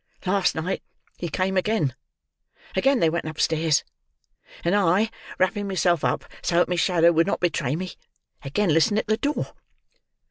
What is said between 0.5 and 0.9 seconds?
night